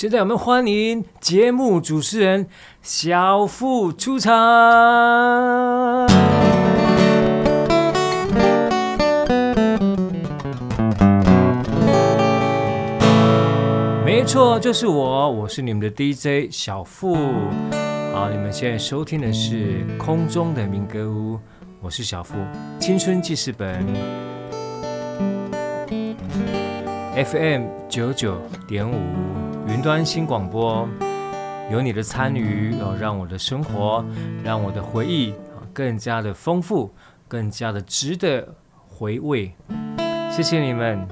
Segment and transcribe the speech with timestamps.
[0.00, 2.46] 现在我们欢迎节目主持人
[2.80, 4.32] 小富出场。
[14.02, 17.14] 没错，就是我，我是你们的 DJ 小富。
[18.14, 21.38] 好，你们现在收听的是空中的民歌屋，
[21.82, 22.36] 我是小富，
[22.78, 23.86] 青春记事本
[27.14, 28.96] FM 九九点五。
[29.70, 30.86] 云端新广播，
[31.70, 34.04] 有你的参与，哦，让我的生活，
[34.42, 36.92] 让我的回忆啊更加的丰富，
[37.28, 39.54] 更加的值得回味。
[40.28, 41.06] 谢谢你们。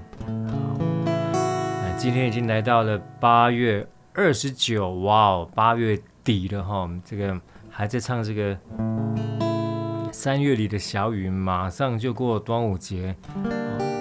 [1.97, 8.59] 今天已经来到了八月二十九，哇哦，八月底了哈，这个还在唱这个
[10.13, 13.15] 三月里的小雨，马上就过端午节，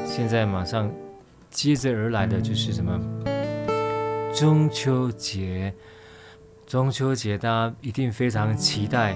[0.04, 0.92] 现在马上
[1.52, 3.00] 接着而来的就是什么？
[4.40, 5.74] 中秋节，
[6.68, 9.16] 中秋节，大家一定非常期待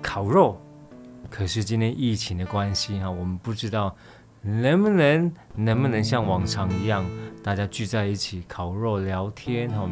[0.00, 0.56] 烤肉。
[1.28, 3.92] 可是今天疫情的关系哈，我们不知道
[4.40, 7.04] 能不能能不能像往常一样，
[7.42, 9.90] 大家聚在一起烤肉聊天哈。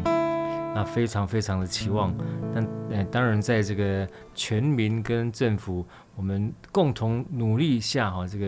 [0.73, 2.15] 那非常非常的期望。
[2.55, 8.47] 但呃，当然在这个全民跟政府我们共同努力下哈，这个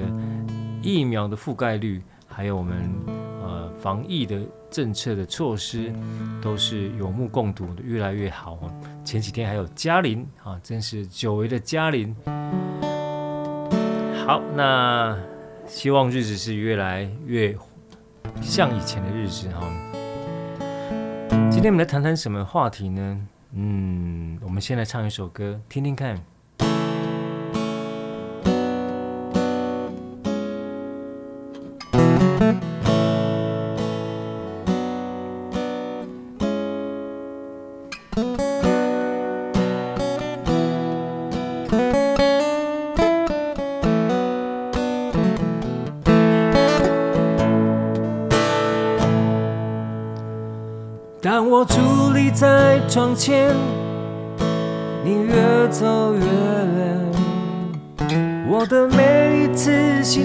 [0.82, 2.00] 疫苗的覆盖率。
[2.34, 2.90] 还有我们
[3.42, 5.92] 呃防疫的政策的措施，
[6.40, 8.58] 都是有目共睹的，越来越好。
[9.04, 12.16] 前几天还有嘉玲啊，真是久违的嘉玲。
[14.26, 15.18] 好，那
[15.66, 17.54] 希望日子是越来越
[18.40, 19.70] 像以前的日子哈。
[21.50, 23.28] 今天我们来谈谈什么话题呢？
[23.54, 26.18] 嗯，我们先来唱一首歌，听听看。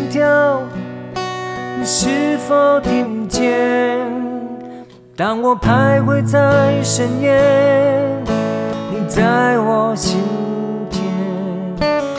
[0.08, 0.62] 跳，
[1.78, 3.48] 你是否听见？
[5.16, 7.36] 当我徘徊在深夜，
[8.92, 10.20] 你在我心
[10.92, 11.02] 田，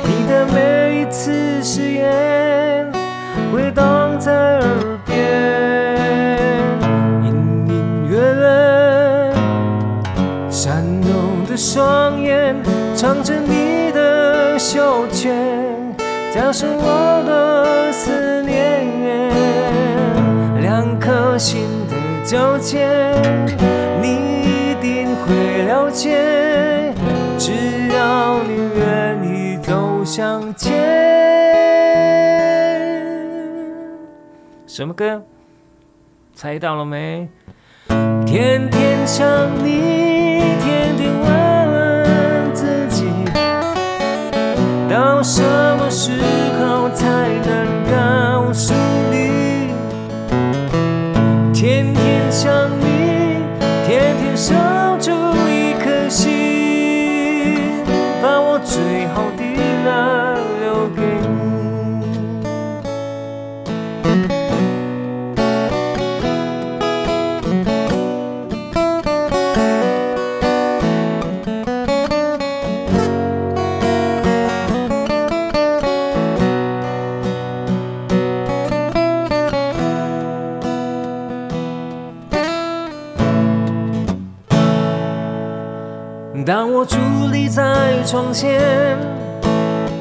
[0.05, 2.91] 你的每一次誓言，
[3.53, 4.63] 回荡在耳
[5.07, 5.17] 边，
[7.23, 7.33] 隐
[7.69, 9.33] 隐约约，
[10.51, 11.11] 闪动
[11.49, 12.55] 的双眼
[12.95, 15.33] 藏着你的羞怯，
[16.35, 17.48] 加深我的
[22.29, 22.87] 的纠结，
[24.03, 26.93] 你一定会了解。
[27.39, 30.77] 只要你愿意走向前。
[34.67, 35.23] 什么歌？
[36.35, 37.27] 猜到了没？
[38.27, 39.27] 天天想
[39.65, 43.07] 你，天天问自己。
[44.91, 45.43] 到什
[45.79, 46.13] 么时
[46.61, 47.07] 候才
[47.47, 48.75] 能告诉
[49.11, 49.18] 你？
[52.49, 53.45] 想你，
[53.87, 54.78] 天天想
[87.59, 88.97] 在窗前，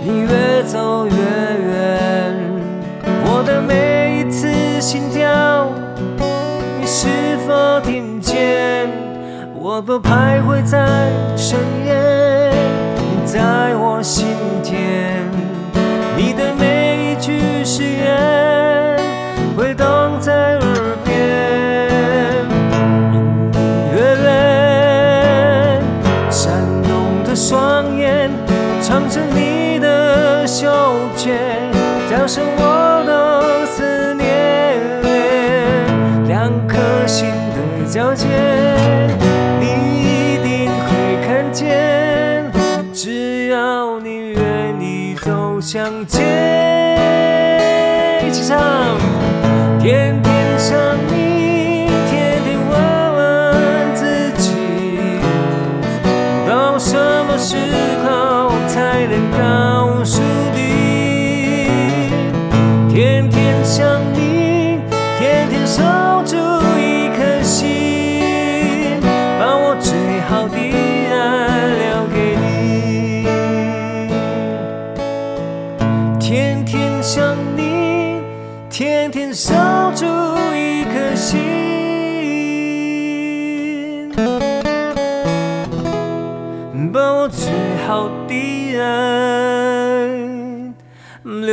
[0.03, 2.35] 你越走越远。
[3.25, 4.47] 我的每一次
[4.79, 5.67] 心跳，
[6.79, 7.07] 你是
[7.47, 8.87] 否听见？
[9.55, 12.51] 我都徘徊在深夜，
[12.95, 14.27] 你在我心
[14.63, 15.23] 田，
[32.27, 32.66] 叫声我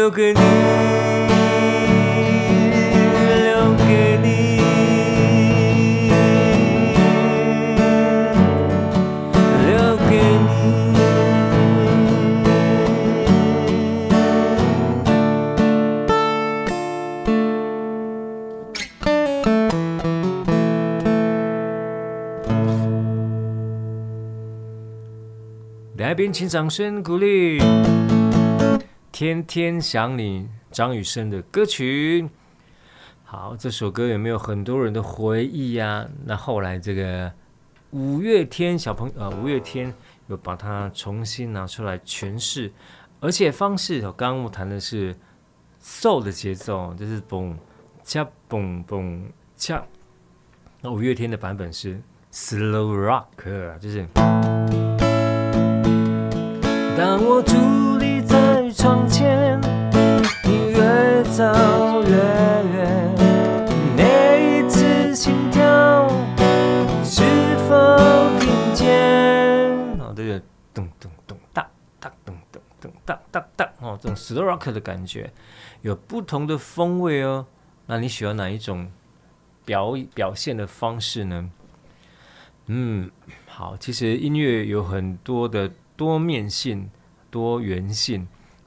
[0.04, 0.40] 留给你。
[3.40, 4.60] 留给你
[25.96, 27.58] 来宾，请掌声鼓励。
[29.14, 32.28] 天天想你，张雨生的歌曲。
[33.22, 36.08] 好，这首歌有没有很多人的回忆呀、啊？
[36.24, 37.32] 那后来这个
[37.90, 39.94] 五月天小朋友，呃，五月天
[40.26, 42.72] 有把它重新拿出来诠释，
[43.20, 45.14] 而且方式，刚刚我谈的是
[45.80, 47.54] soul 的节奏，就是嘣
[48.02, 49.22] 恰嘣嘣
[49.56, 49.80] 恰。
[50.80, 52.02] 那五月天的版本是
[52.32, 54.04] slow rock，就是。
[56.96, 57.54] 当我住
[58.84, 59.58] 窗前，
[60.44, 61.42] 你越走
[62.02, 62.10] 越
[62.74, 63.14] 远，
[63.96, 66.06] 每一次心跳
[67.02, 67.22] 是
[67.66, 67.72] 否
[68.38, 69.00] 听见？
[69.98, 70.38] 哦，这个，
[70.74, 71.66] 咚咚咚哒
[71.98, 75.32] 哒咚咚咚哒哒哒哦，这种 slow rock 的感觉
[75.80, 77.46] 有不同的风味哦。
[77.86, 78.92] 那你喜欢哪一种
[79.64, 81.50] 表表现的方式呢？
[82.66, 83.10] 嗯，
[83.46, 85.70] 好，其实音乐有很多的。
[85.96, 86.90] 多面性、
[87.30, 88.26] 多元性，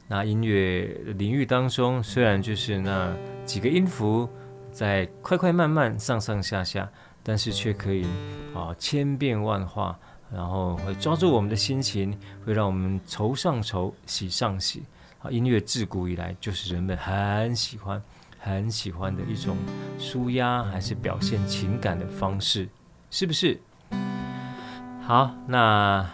[0.10, 0.86] 那音乐
[1.18, 3.14] 领域当中，虽然就是那
[3.44, 4.30] 几个音符
[4.72, 6.90] 在快快慢慢、上上下下，
[7.22, 8.06] 但是却可以
[8.56, 10.00] 啊千变万化，
[10.34, 14.84] 然后会抓住我们的心情，会让我们愁上愁、喜上喜。
[15.20, 18.02] 啊，音乐自古以来就是人们很喜欢、
[18.40, 19.58] 很喜欢的一种
[20.00, 22.70] 舒压还是表现情感的方式，
[23.12, 23.60] 是不是？
[25.02, 26.10] 好，那。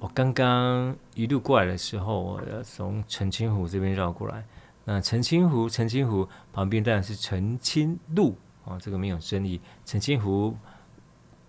[0.00, 4.42] 我刚刚一路过来的时候，我要从澄清湖这边绕过来。
[4.82, 9.60] 那澄清湖，澄清湖旁边当然是澄清路啊，这个没有争议。
[9.84, 10.56] 澄清湖，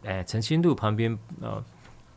[0.03, 1.63] 哎，澄清路旁边呃，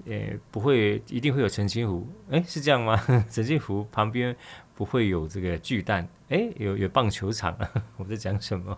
[0.07, 2.97] 呃，不会一定会有澄清湖，哎，是这样吗？
[3.31, 4.35] 澄清湖旁边
[4.75, 7.71] 不会有这个巨蛋，哎，有有棒球场啊？
[7.97, 8.77] 我在讲什么？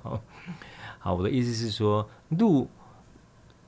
[0.98, 2.68] 好，我的意思是说路。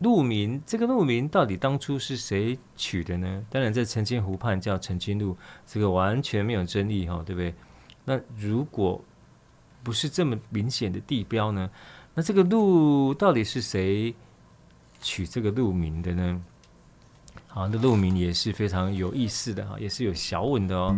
[0.01, 3.45] 路名，这个路名到底当初是谁取的呢？
[3.51, 5.37] 当然，在澄清湖畔叫澄清路，
[5.67, 7.53] 这个完全没有争议哈，对不对？
[8.05, 9.03] 那如果
[9.83, 11.69] 不是这么明显的地标呢？
[12.15, 14.15] 那这个路到底是谁
[15.01, 16.43] 取这个路名的呢？
[17.49, 20.97] 好，那路名也是非常有意思的哈，也是有小文的哦。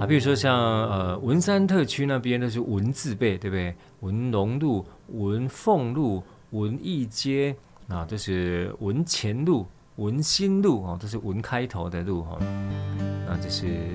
[0.00, 3.72] 好，比如说像呃文山特区那边，那是文字辈，对不对？
[4.00, 6.24] 文龙路、文凤路。
[6.52, 7.56] 文艺街
[7.88, 9.66] 啊，这是文前路、
[9.96, 12.38] 文新路啊，都是文开头的路哈。
[13.26, 13.88] 那这是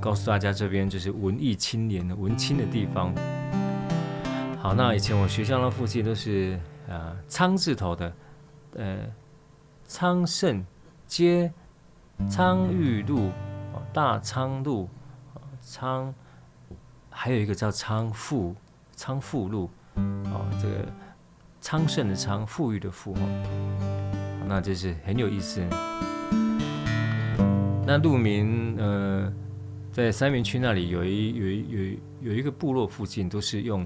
[0.00, 3.12] 告诉大家，这边就是文艺青年的文青的地方。
[4.60, 6.58] 好，那以前我学校的附近都是
[6.88, 8.12] 啊昌字头的，
[8.76, 8.98] 呃
[9.88, 10.64] 昌盛
[11.08, 11.52] 街、
[12.30, 13.30] 昌裕路、
[13.92, 14.88] 大昌路、
[15.60, 16.14] 昌，
[17.10, 18.54] 还有一个叫昌富
[18.94, 20.86] 昌富路啊，这个。
[21.68, 23.12] 昌盛的昌，富裕的富，
[24.46, 25.60] 那这是很有意思。
[27.84, 29.32] 那鹿鸣，呃，
[29.90, 33.84] 在三民区那里有一有一有一有一个部落附近，都是用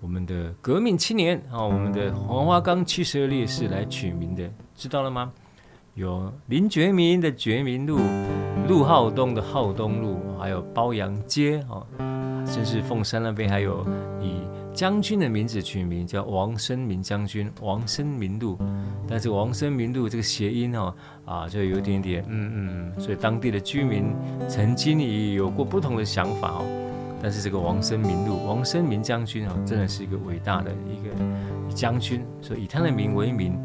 [0.00, 5.30] 我们的革命青年啊，我们的黄花岗七十二烈士来取名的，知道了吗？
[5.92, 8.00] 有林觉民的觉民路，
[8.66, 11.84] 陆浩东的浩东路，还有褒阳街啊，
[12.46, 13.86] 甚至凤山那边还有
[14.18, 14.40] 以
[14.78, 18.56] 将军的名字取名叫王生民将军，王生民路。
[19.08, 20.94] 但是王生民路这个谐音哦
[21.24, 24.14] 啊，就有点点嗯嗯，所以当地的居民
[24.48, 26.64] 曾经也有过不同的想法哦。
[27.20, 33.58] 但是这个王生民路，王生民将军哦，真的是一个伟大的一个将军，所以以他的名为名。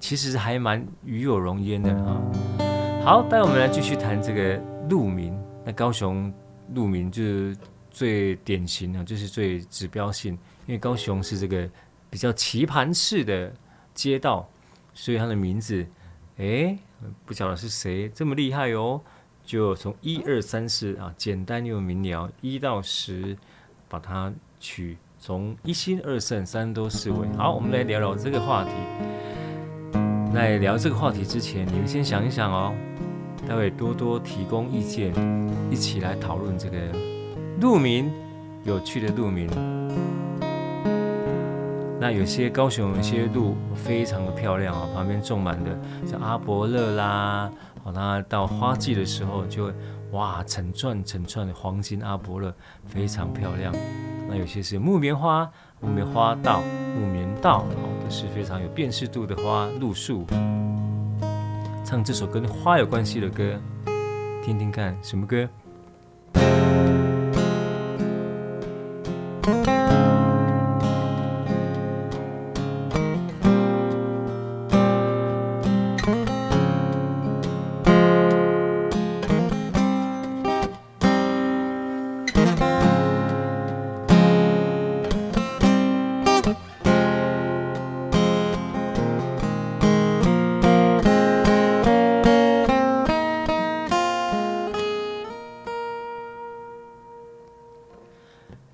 [0.00, 2.20] 其实还蛮与有荣焉的啊。
[3.04, 4.60] 好，待我们来继续谈这个
[4.90, 5.38] 鹿鸣。
[5.64, 6.34] 那高雄
[6.74, 7.56] 鹿鸣就是
[7.90, 10.32] 最典型的，就是最指标性，
[10.66, 11.68] 因为高雄是这个
[12.10, 13.52] 比较棋盘式的
[13.94, 14.48] 街道，
[14.94, 15.86] 所以它的名字，
[16.36, 16.78] 哎，
[17.24, 19.00] 不晓得是谁这么厉害哦。
[19.44, 23.34] 就从一二三四啊，简单又明了，一到十
[23.88, 24.30] 把它
[24.60, 27.26] 取，从一心二圣三多四维。
[27.36, 28.70] 好，我们来聊聊这个话题。
[30.34, 32.74] 在聊这个话题之前，你们先想一想哦，
[33.48, 35.14] 待会多多提供意见，
[35.70, 36.76] 一起来讨论这个
[37.60, 38.08] 鹿鸣，
[38.62, 39.48] 有趣的鹿鸣。
[42.00, 47.50] 那有些高雄有些路非常的漂亮啊，旁边种满的像阿伯勒啦，
[47.82, 49.74] 好，那到花季的时候就会
[50.12, 52.54] 哇，成串成串的黄金阿伯勒，
[52.86, 53.74] 非常漂亮。
[54.28, 55.50] 那有些是木棉花。
[55.80, 56.60] 木棉花道、
[56.96, 60.26] 木棉道，哦，都是非常有辨识度的花路树。
[61.84, 63.54] 唱这首跟花有关系的歌，
[64.44, 65.48] 听听看，什么歌？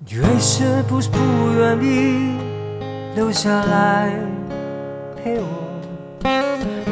[0.07, 1.17] 你为什么不
[1.57, 2.37] 愿意
[3.15, 4.11] 留下来
[5.15, 5.47] 陪我，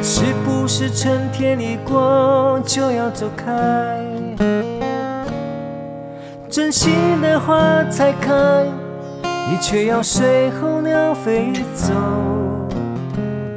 [0.01, 3.45] 是不是春天一过就要走开？
[6.49, 6.91] 真心
[7.21, 8.65] 的花才开，
[9.21, 11.93] 你却要随候鸟飞走，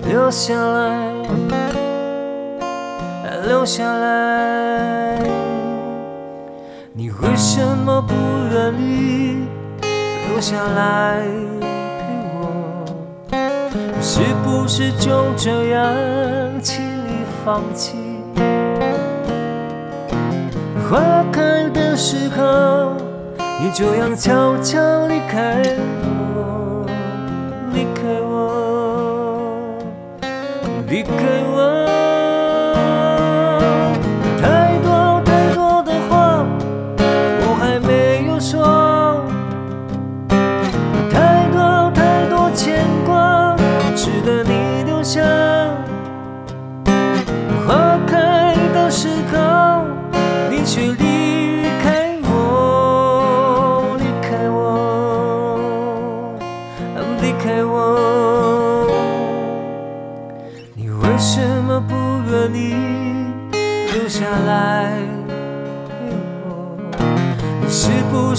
[0.06, 1.12] 留下来，
[3.46, 5.18] 留下来，
[6.92, 8.14] 你为什么不
[8.52, 9.45] 愿意
[10.36, 11.22] 留下来
[11.58, 11.66] 陪
[12.38, 12.84] 我？
[14.02, 15.90] 是不是就这样
[16.60, 17.96] 轻易放弃？
[20.90, 22.92] 花开的时候，
[23.62, 25.62] 你就这样悄悄离开
[26.04, 26.84] 我，
[27.72, 29.40] 离开我，
[30.86, 31.14] 离开
[31.48, 32.05] 我。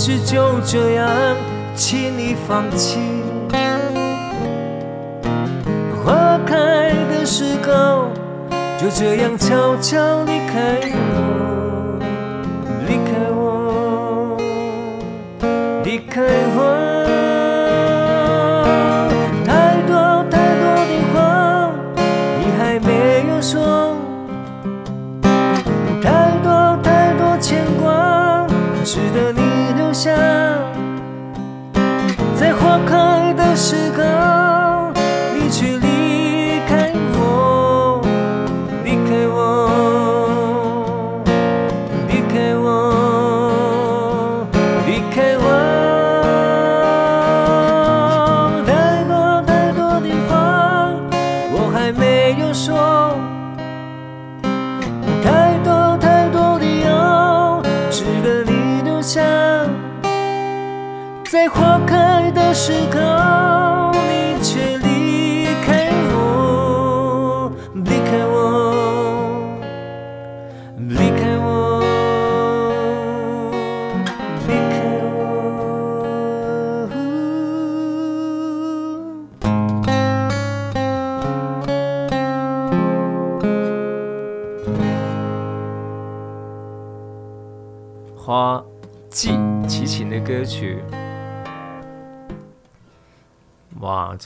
[0.10, 1.36] 是就这样
[1.76, 2.98] 请你放弃？
[6.02, 8.08] 花开的时候，
[8.78, 12.00] 就这样悄悄离开我，
[12.88, 14.38] 离开我，
[15.84, 16.22] 离开
[16.56, 16.76] 我。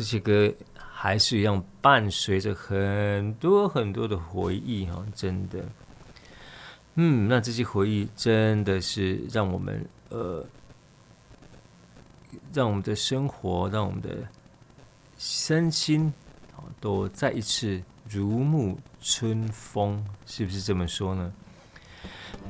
[0.01, 5.63] 这些歌还是一样伴随着很多很多的回忆哈，真的。
[6.96, 10.43] 嗯，那这些回忆真的是让我们呃，
[12.51, 14.27] 让我们的生活，让我们的
[15.20, 16.12] 身心
[16.79, 17.79] 都再一次
[18.10, 21.34] 如沐春风，是不是这么说呢？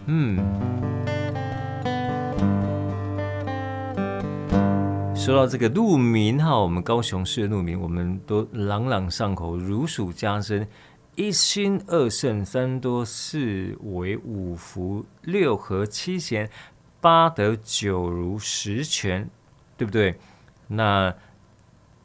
[0.06, 1.21] 嗯。
[5.24, 10.68] 说到这个路名哈，我们高雄市的路名，我们都朗朗上口，如数家珍。
[11.14, 16.50] 一心二圣三多四为五福六和七贤
[17.00, 19.30] 八德九如十全，
[19.78, 20.16] 对不对？
[20.68, 21.14] 那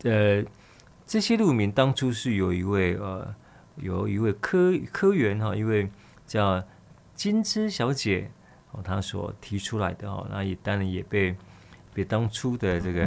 [0.02, 0.44] 呃，
[1.06, 3.34] 这些路名当初是有一位呃，
[3.76, 5.90] 有一位科科员哈，一位
[6.26, 6.62] 叫
[7.14, 8.30] 金枝小姐
[8.72, 11.34] 哦，她所提出来的哦，那也当然也被。
[11.96, 13.02] 被当初的这个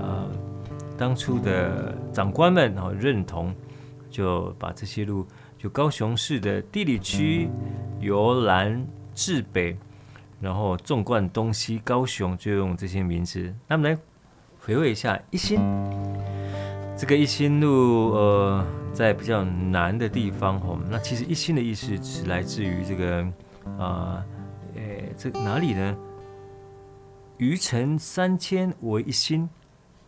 [0.00, 0.26] 呃，
[0.96, 3.54] 当初的长官们然后认同，
[4.08, 5.26] 就把这些路
[5.58, 7.50] 就高雄市的地理区
[8.00, 8.82] 由南
[9.14, 9.76] 至北，
[10.40, 13.54] 然后纵贯东西，高雄就用这些名字。
[13.68, 13.98] 那么来
[14.58, 15.60] 回味一下一心，
[16.96, 23.20] 这个一心路呃，在比较南的地方哦，那其实一心的意思是来自于这个
[23.78, 24.24] 啊，
[24.74, 24.82] 呃，
[25.18, 25.94] 这哪里呢？
[27.38, 29.48] 余臣三千为一心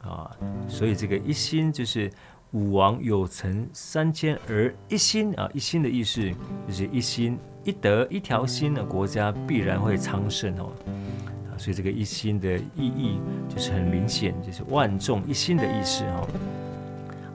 [0.03, 0.31] 啊，
[0.69, 2.11] 所以这个一心就是
[2.53, 6.23] 武王有臣三千而一心啊，一心的意思
[6.67, 10.73] 就是一心一德一条心的，国家必然会昌盛哦。
[10.87, 16.27] 啊，所以这个一心的意义就是很明显，就是万众一心的意思哈。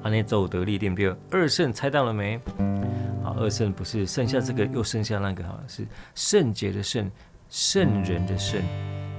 [0.02, 2.36] 阿内奏得力点标二圣猜到了没？
[3.24, 7.10] 啊，二圣不是剩下这个又剩下那个哈，是圣洁的圣，
[7.50, 8.62] 圣人的圣。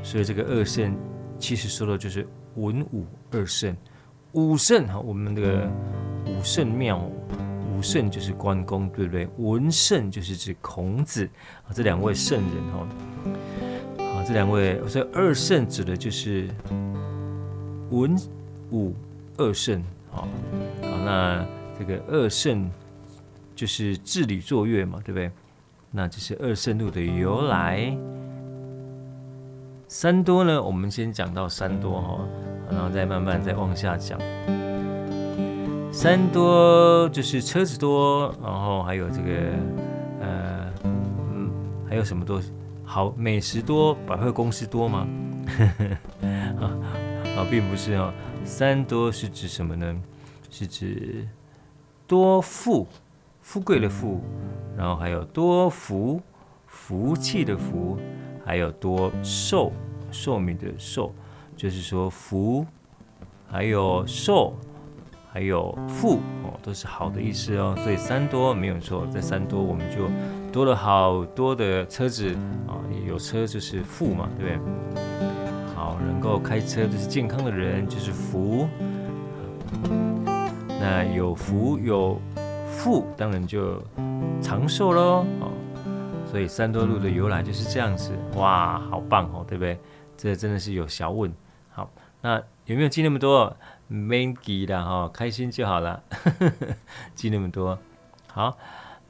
[0.05, 0.95] 所以这个二圣，
[1.39, 2.25] 其实说的就是
[2.57, 3.75] 文武二圣。
[4.33, 5.69] 武圣哈，我们这个
[6.27, 6.99] 武圣庙，
[7.73, 9.27] 武圣就是关公，对不对？
[9.39, 11.25] 文圣就是指孔子
[11.67, 12.87] 啊，这两位圣人哈。
[14.05, 16.49] 啊，这两位，所以二圣指的就是
[17.91, 18.15] 文
[18.71, 18.95] 武
[19.39, 19.83] 二圣。
[20.11, 20.29] 好，
[20.83, 21.47] 好，那
[21.79, 22.71] 这个二圣
[23.57, 25.31] 就是治理作乐嘛，对不对？
[25.91, 27.97] 那这是二圣路的由来。
[29.97, 32.19] 三多呢，我们先讲到三多哈，
[32.69, 34.19] 然后再慢慢再往下讲。
[35.93, 39.31] 三多就是车子多，然后还有这个
[40.21, 41.49] 呃，嗯，
[41.89, 42.43] 还有什么多？
[42.85, 45.07] 好，美食多，百货公司多吗？
[46.61, 46.75] 啊
[47.39, 48.13] 啊，并不是哦。
[48.45, 49.95] 三多是指什么呢？
[50.51, 51.25] 是指
[52.09, 52.89] 多富，
[53.41, 54.21] 富贵的富，
[54.77, 56.21] 然后还有多福，
[56.67, 57.97] 福气的福。
[58.45, 59.73] 还有多寿，
[60.11, 61.13] 寿命的寿，
[61.57, 62.67] 就是说福，
[63.51, 64.55] 还有寿，
[65.33, 67.75] 还有富哦，都是好的意思哦。
[67.83, 70.09] 所以三多没有错，在三多我们就
[70.53, 72.35] 多了好多的车子
[72.69, 72.77] 啊，
[73.07, 75.03] 有车就是富嘛，对不对？
[75.75, 78.69] 好，能够开车就是健康的人，就是福。
[80.69, 82.21] 那有福有
[82.69, 83.83] 富，当然就
[84.43, 85.25] 长寿喽。
[86.35, 89.79] 所以三多路的由来就是这样子，哇，好棒哦，对不对？
[90.17, 91.33] 这真的是有小问。
[91.71, 91.89] 好，
[92.23, 93.57] 那有没有记那么多？
[93.87, 96.03] 没记的哈，开心就好了。
[97.15, 97.79] 记那么多，
[98.27, 98.59] 好，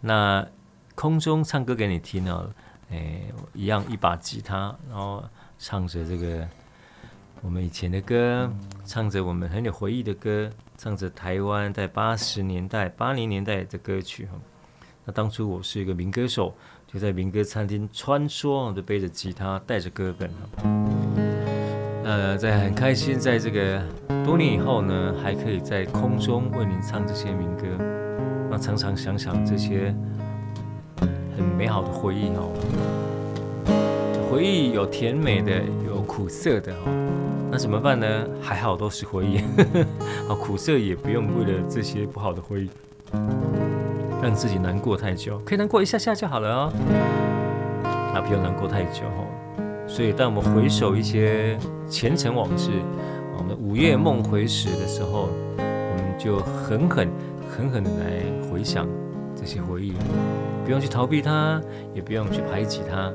[0.03, 0.47] 那
[0.95, 2.47] 空中唱歌给你听哦，
[2.91, 3.23] 哎，
[3.55, 5.25] 一样一把吉他，然后
[5.59, 6.47] 唱着这个
[7.41, 8.53] 我们以前的歌，
[8.85, 14.33] 唱着我们很有回忆的歌，唱着台湾在八十年代、八零年代的歌曲哈。
[15.07, 16.55] 那当初我是一个民歌手。
[16.95, 20.31] 就在民歌餐厅穿梭，就背着吉他，带着歌本。
[22.05, 23.83] 呃，在很开心，在这个
[24.25, 27.65] 多年以后呢，还可以在空中为您唱这些民歌。
[28.49, 29.93] 那常常想想这些
[31.37, 32.53] 很美好的回忆哦，
[34.31, 37.49] 回忆有甜美的，有苦涩的哦。
[37.51, 38.07] 那怎么办呢？
[38.41, 39.41] 还好都是回忆，
[40.29, 42.71] 好 苦涩也不用为了这些不好的回忆。
[44.25, 46.73] 让自己难过太久，可以难过一下下就好了哦。
[48.15, 49.29] 啊不要难过太久哦。
[49.87, 51.59] 所以，当我们回首一些
[51.91, 52.71] 前尘往事，
[53.37, 57.07] 我们的午夜梦回时的时候，我们就狠狠、
[57.51, 58.89] 狠狠的来回想
[59.37, 59.93] 这些回忆，
[60.65, 61.61] 不用去逃避它，
[61.93, 63.13] 也不用去排挤它。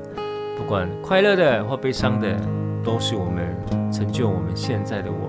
[0.56, 2.36] 不管快乐的或悲伤的，
[2.84, 5.28] 都是我们成就我们现在的我。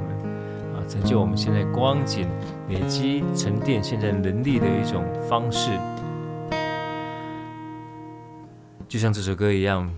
[0.92, 2.28] 成就我们现在光景、
[2.68, 5.72] 累积、沉淀现在能力的一种方式，
[8.90, 9.90] 就像这首歌一样。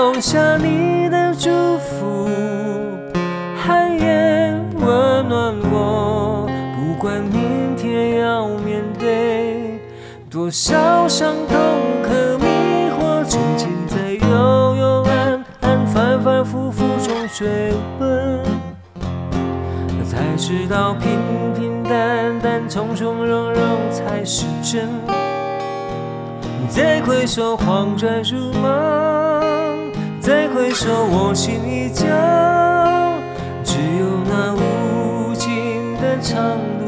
[0.00, 2.26] 留下你的祝福，
[3.54, 6.48] 寒夜温暖我。
[6.74, 9.78] 不管明天要面对
[10.30, 11.58] 多少伤痛
[12.02, 12.46] 和迷
[12.98, 18.40] 惑，沉浸在幽幽暗暗、反反复复中追问，
[20.02, 21.10] 才知道平
[21.54, 24.88] 平淡淡、从从容容才是真。
[26.70, 29.09] 再回首，恍然如梦；
[30.30, 32.04] 再回首，我心依旧。
[33.64, 35.48] 只有那无尽
[35.96, 36.79] 的长。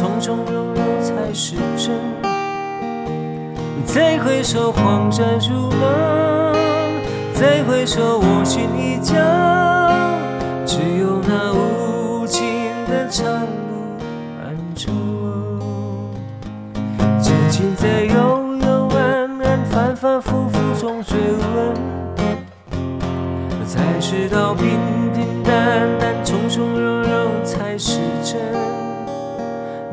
[0.00, 1.94] 从从容容才是真
[3.84, 6.54] 再回首恍然如梦
[7.34, 9.12] 再回首我心依旧
[10.64, 12.40] 只有那无尽
[12.88, 13.98] 的长路
[14.38, 15.60] 伴着我
[17.20, 21.76] 曾经在幽幽暗暗反反复复中追问
[23.66, 24.66] 才知道平
[25.12, 28.69] 平淡淡从从容容才是真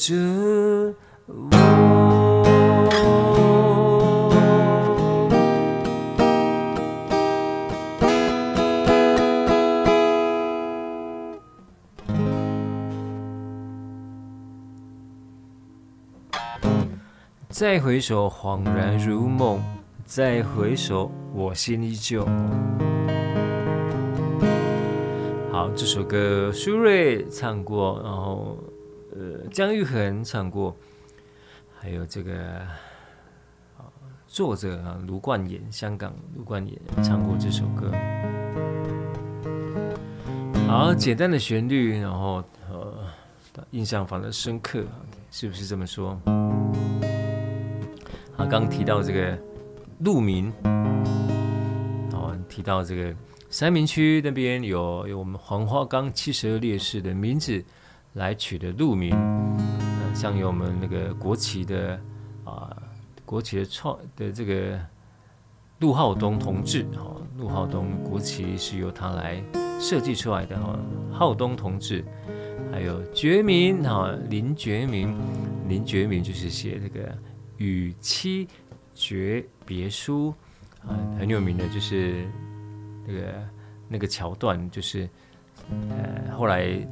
[0.00, 0.16] 着
[1.26, 1.50] 我。
[17.50, 19.58] 再回首，恍然如梦；
[20.06, 22.24] 再回首，我心依旧。
[25.52, 28.56] 好，这首歌苏芮唱过，然后。
[29.20, 30.74] 呃，姜育恒唱过，
[31.78, 32.32] 还有这个
[33.76, 33.84] 啊
[34.26, 37.92] 作者啊，卢冠廷，香港卢冠廷唱过这首歌。
[40.66, 42.94] 好，简单的旋律，然后呃，
[43.72, 44.84] 印象反而深刻，
[45.30, 46.18] 是不是这么说？
[48.34, 49.38] 好，刚提到这个
[49.98, 50.50] 路名，
[52.10, 53.14] 好，提到这个
[53.50, 57.62] 三民区那边有有我们黄花岗七十二烈士的名字。
[58.14, 61.94] 来取的路名，呃，像有我们那个国旗的
[62.44, 62.82] 啊、呃，
[63.24, 64.80] 国旗的创的这个
[65.78, 69.40] 陆浩东同志，哈、陆浩东国旗是由他来
[69.78, 70.78] 设计出来的，哈、哦，
[71.12, 72.04] 浩东同志，
[72.72, 75.16] 还有觉民，哈、林觉民，
[75.68, 77.16] 林觉民就是写这个
[77.58, 78.48] 与妻
[78.92, 80.34] 诀别书，
[80.84, 82.28] 啊、很有名的，就是
[83.06, 83.48] 那个
[83.88, 85.08] 那个桥段，就是
[85.70, 86.84] 呃后来。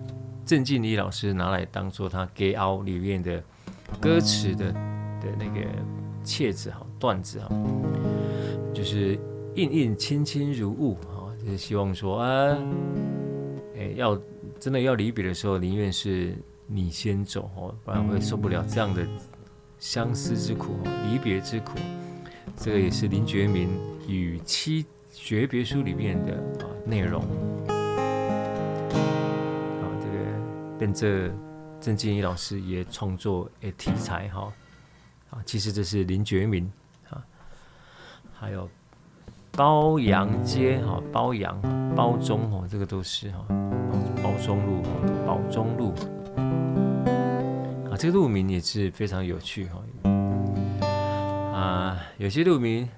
[0.48, 3.44] 郑敬礼老师拿来当做他《Get Out》里面的
[4.00, 5.61] 歌词的的那个
[6.24, 7.54] 切子哈段子哈，
[8.72, 9.18] 就是
[9.56, 12.56] 印印亲亲如雾哈，就是希望说啊，
[13.76, 14.18] 哎要
[14.58, 16.34] 真的要离别的时候，宁愿是
[16.66, 19.06] 你先走哦，不然会受不了这样的
[19.78, 20.78] 相思之苦，
[21.12, 21.72] 离别之苦。
[22.56, 23.68] 这个也是林觉民
[24.08, 26.32] 与妻诀别书里面的
[26.64, 27.22] 啊内容。
[30.79, 31.31] 跟着
[31.81, 34.53] 郑建一老师也创作诶题材哈。
[35.31, 36.64] 啊，其实这是林觉民
[37.11, 37.23] 啊，
[38.33, 38.67] 还有
[39.53, 41.61] 褒扬街哈，褒扬
[41.95, 43.45] 褒中哦，这个都是哈，
[44.23, 44.83] 褒忠路、
[45.27, 45.93] 褒中路
[47.91, 49.83] 啊，这个路名也是非常有趣哈。
[51.53, 52.88] 啊，有些路名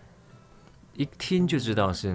[0.94, 2.14] 一听就知道是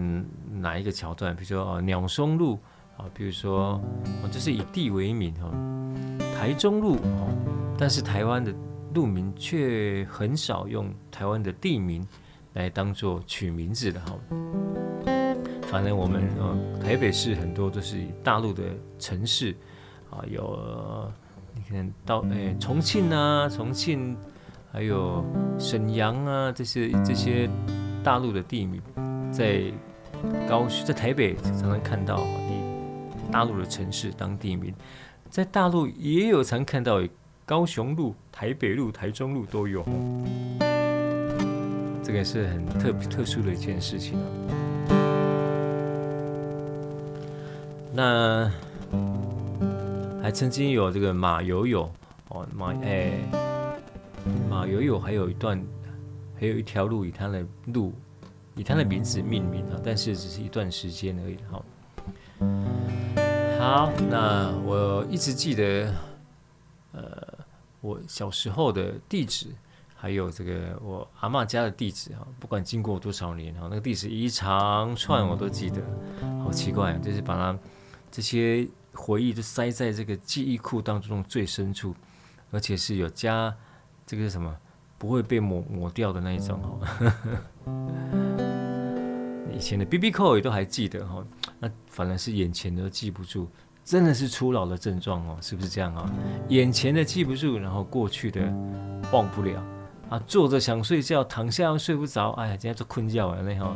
[0.49, 2.57] 哪一个桥段，比如说哦，鸟松路
[2.97, 3.81] 啊，比如说
[4.23, 5.51] 哦，这是以地为名哈，
[6.33, 7.29] 台中路哦，
[7.77, 8.53] 但是台湾的
[8.93, 12.05] 路名却很少用台湾的地名
[12.53, 14.17] 来当做取名字的哈。
[15.63, 18.63] 反正我们呃台北市很多都是以大陆的
[18.99, 19.55] 城市
[20.09, 21.11] 啊，有
[21.53, 24.15] 你看到诶重庆啊，重庆。
[24.71, 25.23] 还有
[25.57, 27.49] 沈阳啊，这些这些
[28.03, 28.81] 大陆的地名，
[29.31, 29.71] 在
[30.49, 32.17] 高在台北常常看到
[33.31, 34.73] 大陆的城市当地名，
[35.29, 37.01] 在大陆也有常看到
[37.45, 39.83] 高雄路、台北路、台中路都有，
[42.03, 44.17] 这个是很特特殊的一件事情。
[47.93, 48.51] 那
[50.21, 51.91] 还曾经有这个马友友
[52.29, 53.19] 哦，马哎。
[54.49, 55.63] 马友友还有一段，
[56.39, 57.93] 还有一条路以他的路，
[58.55, 61.37] 以他的名字命名啊，但是只是一段时间而已。
[61.51, 61.63] 好，
[63.65, 65.91] 好，那我一直记得，
[66.91, 67.27] 呃，
[67.81, 69.47] 我小时候的地址，
[69.95, 75.81] 还有这个我阿嬷家的地址哈，不管经过多少年哈，那个地址一长串我都记得，
[76.43, 77.57] 好奇怪，就是把它
[78.11, 81.95] 这些回忆都塞在这个记忆库当中最深处，
[82.51, 83.51] 而且是有加。
[84.05, 84.55] 这个是什么？
[84.99, 86.79] 不会被抹抹掉的那一种哈。
[89.53, 91.23] 以前的 B B 扣也都还记得哈，
[91.59, 93.47] 那反而是眼前的记不住，
[93.83, 96.11] 真的是初老的症状哦，是不是这样啊？
[96.49, 98.41] 眼前的记不住，然后过去的
[99.11, 99.63] 忘不了
[100.09, 100.19] 啊。
[100.27, 103.75] 坐着想睡觉，躺下又睡不着，哎呀，今天做困觉了那哈。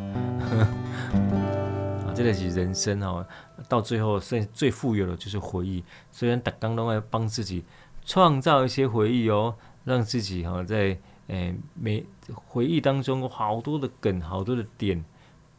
[2.06, 3.26] 啊，真的是人生哦，
[3.68, 5.84] 到最后最最富有的就是回忆。
[6.12, 7.64] 虽然打刚都在帮自己
[8.06, 9.56] 创造一些回忆哦。
[9.86, 10.96] 让自己哈在
[11.28, 12.06] 诶每
[12.46, 15.04] 回忆当中好多的梗，好多的点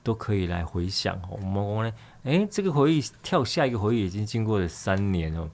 [0.02, 1.28] 都可以来回想哦。
[1.32, 1.92] 我们呢，
[2.24, 5.50] 诶，这个回忆跳下一个回忆已经经过了三年哦，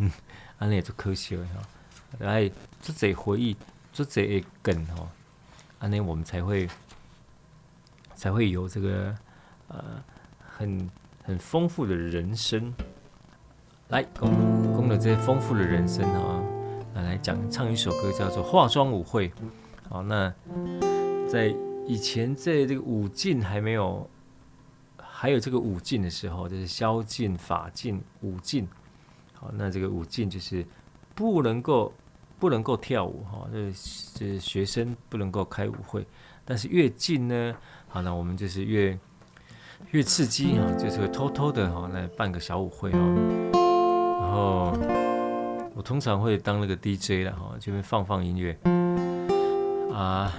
[0.58, 1.62] 安尼也就可惜了哈。
[2.18, 3.56] 来，这些回忆，
[3.92, 5.08] 这些梗哈，
[5.78, 6.68] 安尼我们才会
[8.14, 9.14] 才会有这个
[9.68, 9.84] 呃
[10.38, 10.90] 很
[11.24, 12.72] 很丰富的人生。
[13.88, 14.30] 来，讲
[14.74, 16.42] 讲了这些丰富的人生啊。
[16.94, 19.28] 来讲唱一首歌，叫做《化妆舞会》。
[19.90, 20.32] 好，那
[21.28, 21.54] 在
[21.86, 24.08] 以前，在这个武进还没有，
[24.96, 28.68] 还有这个武进的时候，就是宵禁、法禁、武进。
[29.34, 30.66] 好，那这个舞进就是
[31.14, 31.92] 不能够
[32.38, 33.72] 不能够跳舞哈，这
[34.14, 36.06] 这学生不能够开舞会。
[36.44, 37.54] 但是越禁呢，
[37.88, 38.98] 好，那我们就是越
[39.92, 45.06] 越刺激啊，就是偷偷的哈来办个小舞会哦，然后。
[45.76, 48.58] 我通常会当那个 DJ 了哈，这边放放音乐
[49.92, 50.32] 啊，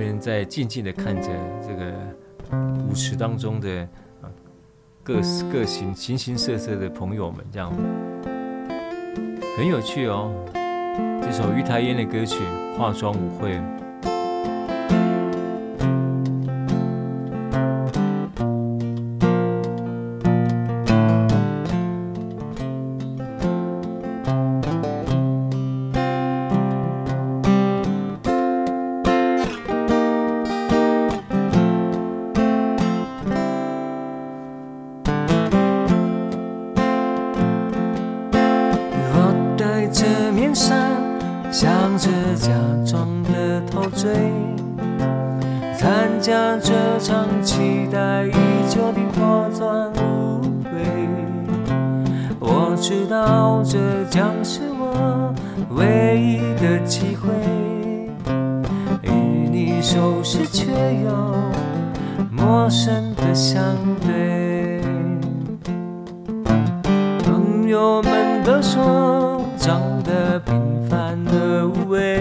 [0.00, 1.28] 边在静静的看着
[1.60, 1.92] 这个
[2.88, 3.86] 舞池当中的
[4.22, 4.32] 啊
[5.02, 5.16] 各
[5.52, 7.70] 各形形形色色的朋友们，这样
[9.58, 10.32] 很有趣哦。
[11.22, 12.42] 这首玉台烟的歌曲
[12.78, 13.58] 《化妆舞会》。
[52.92, 53.78] 知道这
[54.10, 55.32] 将是我
[55.76, 57.30] 唯一的机会
[59.00, 59.12] 与
[59.48, 60.72] 你熟悉却
[61.04, 61.08] 又
[62.32, 63.62] 陌生的相
[64.04, 64.80] 对。
[67.22, 72.20] 朋友们都说长得平凡而无味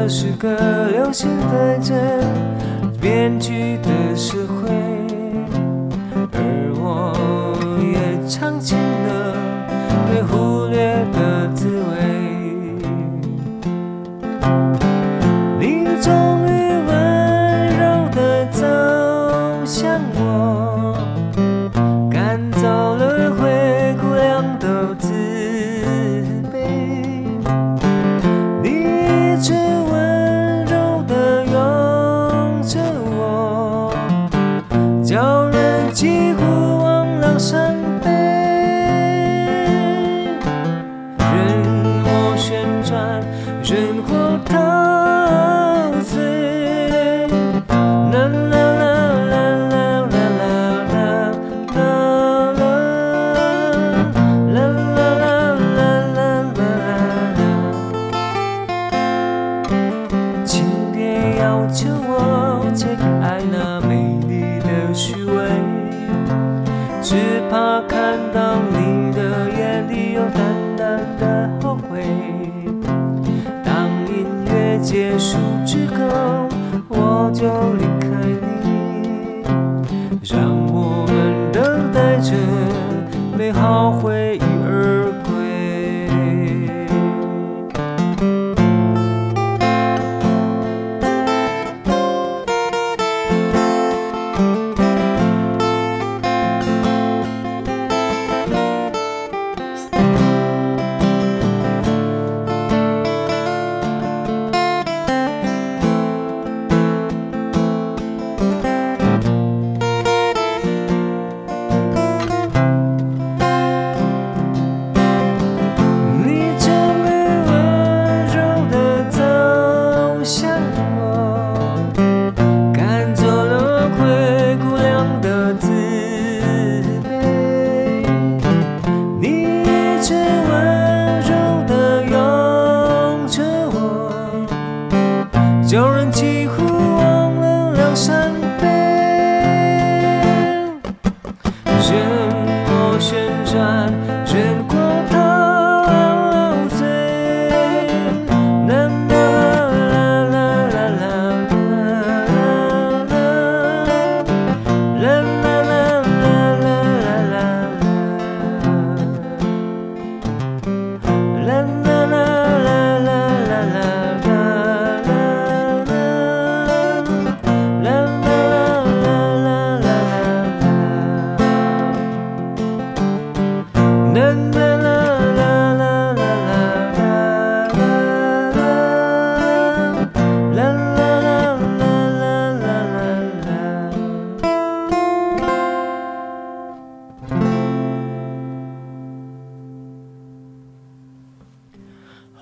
[0.00, 1.92] 这是个流行带着
[3.00, 4.87] 编剧的社会，
[74.90, 76.48] 结束之后
[76.88, 78.08] 我就离开
[78.40, 79.42] 你。
[80.22, 82.32] 让我们等待着
[83.36, 84.17] 美好回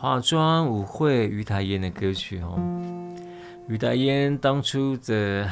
[0.07, 2.57] 化妆舞会，于台烟的歌曲哦。
[3.67, 5.51] 于台烟当初的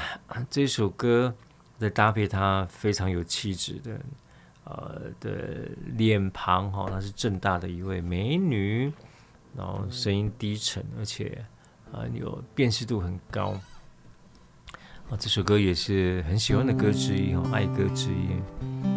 [0.48, 1.34] 这首歌，
[1.76, 4.00] 在搭配她非常有气质的，
[4.62, 8.92] 呃的脸庞哈，她是正大的一位美女，
[9.56, 11.44] 然后声音低沉，而且
[11.90, 13.56] 啊有辨识度很高。
[15.10, 18.93] 啊，这首歌也是很喜欢的歌之一哦，爱歌之一。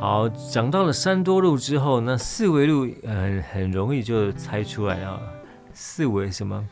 [0.00, 5.20] 好，讲到了三多路之后，那四维路很很容易就猜出来啊。
[5.72, 6.64] 四维什么？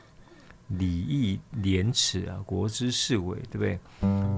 [0.68, 3.78] 礼义廉耻啊，国之四维，对不对？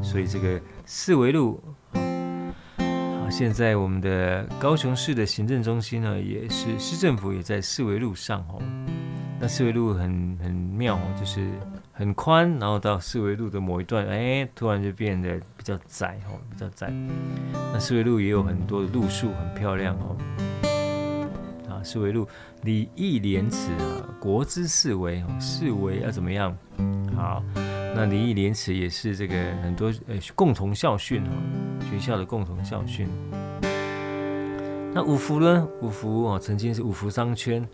[0.03, 1.63] 所以这个四维路，
[1.93, 8.63] 好，现在我们的高雄市的行政中心呢，也是市政府也在四维路上哦。
[9.39, 11.51] 那四维路很很妙，就是。
[11.99, 16.93] 很宽，然后到四维路的某一段，哎，突然就变得比较窄哦，比较窄。
[17.73, 20.17] 那四维路也有很多的路树，很漂亮哦。
[21.69, 22.25] 啊，四维路
[22.63, 26.57] 礼义廉耻啊，国之四维，四维要怎么样？
[27.17, 29.35] 好，那礼义廉耻也是这个
[29.65, 31.33] 很多呃共同校训哦，
[31.91, 33.09] 学校的共同校训。
[34.95, 35.67] 那五福呢？
[35.83, 37.69] 五福哦，曾经是五福商圈。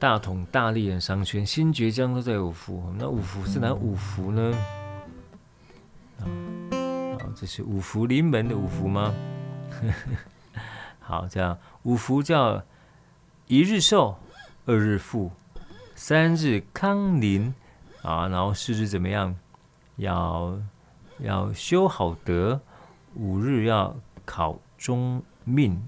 [0.00, 2.90] 大同、大利人商圈、新崛江都在五福。
[2.96, 4.56] 那五福是哪五福呢？
[6.20, 6.24] 啊，
[7.36, 9.12] 这是五福临门的五福吗？
[11.00, 12.62] 好，这样五福叫
[13.46, 14.16] 一日寿，
[14.64, 15.30] 二日富，
[15.94, 17.54] 三日康宁
[18.00, 19.36] 啊，然后四日怎么样？
[19.96, 20.58] 要
[21.18, 22.58] 要修好德，
[23.14, 23.94] 五日要
[24.24, 25.78] 考中命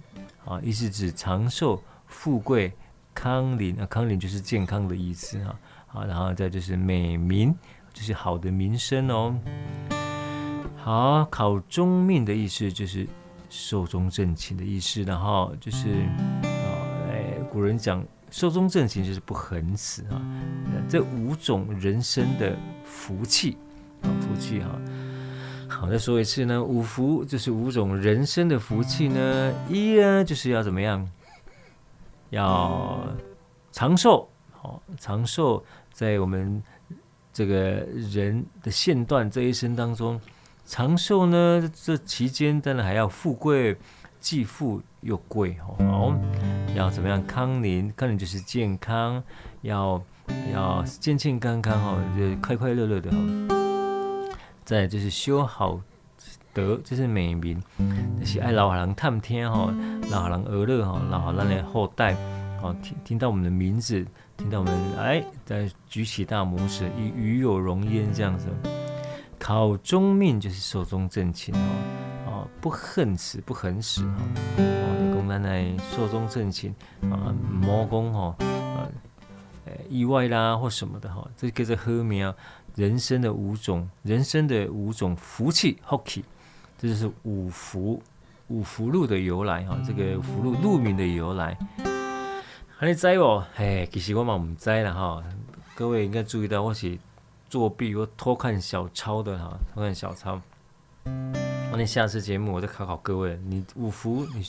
[0.45, 2.75] 啊，意思指长寿、富贵、
[3.15, 5.55] 康宁啊，康宁就是健康的意思啊，
[5.87, 7.55] 好，然后再就是美名，
[7.93, 9.39] 就是好的名声哦。
[10.77, 13.07] 好，考中命的意思就是
[13.49, 15.91] 寿终正寝的意思，然后就是
[16.43, 16.67] 啊，
[17.11, 20.21] 哎，古人讲寿终正寝就是不横死啊。
[20.89, 23.57] 这五种人生的福气
[24.03, 24.71] 啊，福气哈。
[25.69, 29.55] 好，再说一次呢，五福就是五种人生的福气呢。
[29.69, 31.09] 一呢，就是要怎么样？
[32.33, 33.07] 要
[33.73, 35.63] 长寿，好，长寿
[35.93, 36.63] 在我们
[37.31, 37.55] 这个
[38.11, 40.19] 人的线段这一生当中。
[40.65, 43.77] 长寿呢，这期间当然还要富贵，
[44.19, 45.57] 既富又贵
[45.87, 46.19] 哦。
[46.75, 47.23] 要怎么样？
[47.27, 49.23] 康宁，康宁就是健康，
[49.61, 50.03] 要
[50.55, 53.19] 要健健康康哦，就快快乐乐的哈。
[54.65, 55.79] 再就是修好
[56.53, 57.63] 德，就是美名，
[58.21, 59.73] 就是爱老人探听哈，
[60.11, 62.17] 老人儿乐哈，老人的后代。
[62.63, 68.47] 哦，听听到我们的名字，听到我们哎，在举起大拇指，与与有荣焉这样子。
[69.37, 71.59] 考中命就是寿终正寝哦，
[72.27, 74.19] 哦，不恨死，不横死哈，
[74.59, 76.73] 哦，公咱来寿终正寝
[77.11, 78.87] 啊，魔功哈，啊，
[79.91, 82.33] 意外啦或什么的哈，这个是后面
[82.77, 86.25] 人生的五种，人生的五种福气，福气，
[86.83, 88.03] 这就是五福，
[88.49, 91.57] 五福禄的由来哈，这个福禄禄名的由来，
[92.81, 93.47] 你知哦？
[93.55, 95.23] 嘿，其实我嘛唔知啦哈，
[95.77, 96.99] 各位应该注意到我是。
[97.49, 100.41] 作弊或偷看小抄的哈，偷看小抄。
[101.05, 104.45] 那你下次节目我再考考各位，你五福你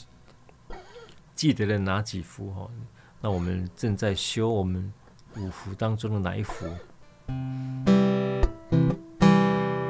[1.36, 2.68] 记得了哪几福哈？
[3.20, 4.92] 那我们正在修我们
[5.36, 6.66] 五福当中的哪一福？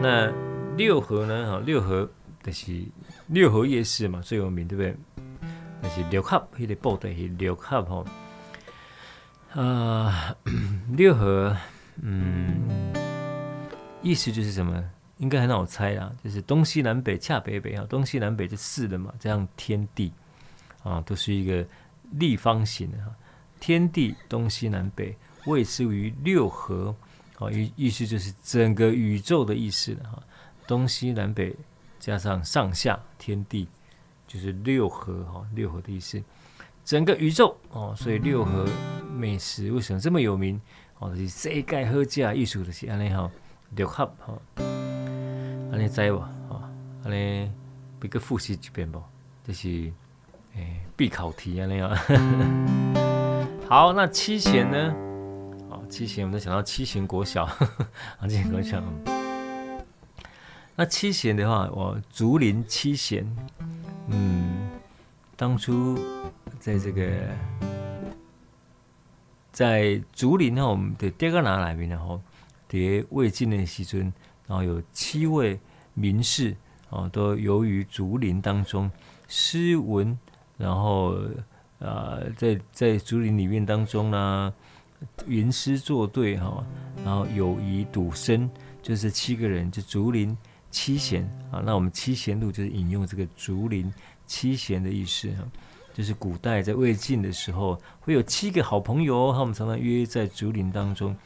[0.03, 0.31] 那
[0.77, 1.53] 六合呢？
[1.53, 2.11] 哈，六合
[2.45, 2.85] 就是
[3.29, 4.97] 六合夜市嘛，最有名对不对？
[5.83, 8.07] 但是六合，那个布袋是六合吼。
[9.61, 10.37] 啊，
[10.93, 11.57] 六合，
[12.03, 12.93] 嗯。
[14.03, 14.85] 意思就是什么？
[15.19, 20.13] 应该很好猜啦，就是东西南北恰北北啊，东西南北就四了嘛，这样天地
[20.83, 21.65] 啊都是一个
[22.13, 23.15] 立方形的哈。
[23.61, 25.17] 天地东西南北
[25.47, 26.95] 位置于六合，
[27.39, 30.23] 啊意意思就是整个宇宙的意思了哈。
[30.67, 31.55] 东西南北
[32.05, 33.67] 加上上下天地
[34.27, 36.23] 就是六合哈，六合的意思，
[36.85, 38.69] 整个宇宙哦，所以六合
[39.11, 40.61] 美食为什么这么有名？
[40.99, 43.31] 哦，就是世界好食艺术的是安尼哈。
[43.71, 44.39] 六合哈，
[45.73, 46.19] 安尼知无？
[46.19, 46.71] 哈，
[47.05, 47.51] 安尼
[47.99, 49.03] 比个复习一遍不？
[49.43, 49.91] 这是
[50.57, 51.97] 诶必考题安尼啊。
[53.67, 54.95] 好，那七贤呢？
[55.71, 57.45] 哦，七贤我们都想到七贤国小，
[58.21, 58.83] 啊，七贤国小。
[60.77, 63.25] 那七贤的话，我竹林七贤，
[64.09, 64.71] 嗯，
[65.37, 65.99] 当初
[66.59, 67.03] 在这个
[69.53, 72.21] 在竹林哈，我们的第二个哪来边然后？
[72.67, 74.13] 叠魏晋的时阵，
[74.49, 75.61] 然后有七位
[75.93, 76.57] 名士
[76.91, 78.91] 啊，都游于竹林当中，
[79.29, 80.19] 诗文，
[80.57, 81.17] 然后
[81.79, 84.53] 啊，在在竹林里面当中呢，
[85.29, 86.67] 吟诗作对哈，
[87.05, 88.51] 然后有仪笃生，
[88.83, 90.37] 就是七个人，就竹林
[90.75, 91.23] 七贤
[91.53, 91.63] 啊。
[91.65, 93.93] 那我们七贤路就是引用这个竹林
[94.27, 95.45] 七贤的意思哈，
[95.95, 101.17] 就是古代在魏晋的时候，会有七个好朋友，他们常常约在竹林当中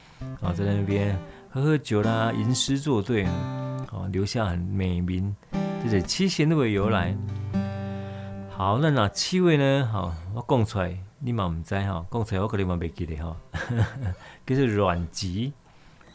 [0.42, 1.18] 啊，在那边。
[1.50, 5.34] 喝喝酒啦，吟诗作对啊，好留下很美名，
[5.82, 7.16] 这是七贤路的由来。
[8.50, 9.88] 好，那哪七位呢？
[9.90, 13.34] 好，我讲出来，你嘛唔知哈，讲出来我可能嘛未记得哈。
[14.46, 15.54] 就是阮籍，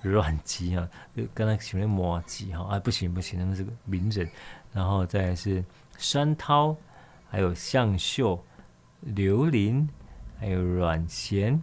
[0.04, 4.30] 阮籍啊，就刚才前面抹籍哈，啊不行不行，他们是个名人。
[4.74, 5.64] 然后再是
[5.98, 6.76] 山涛，
[7.30, 8.44] 还有向秀、
[9.02, 9.88] 刘伶，
[10.40, 11.62] 还有阮咸、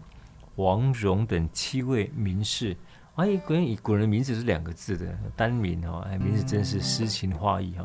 [0.57, 2.77] 王戎等七位名士。
[3.17, 7.85] 哎，关于古人名字是两个字的单名哦，哎，名字真是诗情画意哈。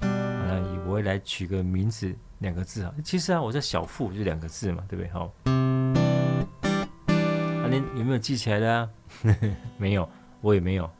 [0.00, 5.79] 那以我来取个名字两个字啊，其实啊，我叫小富就两个字嘛，对不对哈？
[7.76, 8.90] 有没有记起来的啊？
[9.78, 10.08] 没有，
[10.40, 10.90] 我也没有，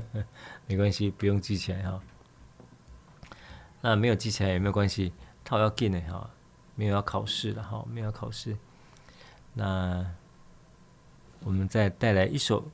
[0.66, 2.00] 没关系，不用记起来哈。
[3.80, 5.12] 那没有记起来也没有关系，
[5.44, 6.30] 他要进的哈，
[6.74, 8.56] 没有要考试的哈，没有要考试。
[9.54, 10.06] 那
[11.44, 12.64] 我们再带来一首。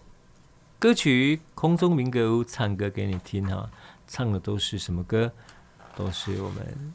[0.78, 3.70] 歌曲《空中民歌屋》唱歌给你听哈，
[4.08, 5.32] 唱的都是什么歌？
[5.94, 6.92] 都是我们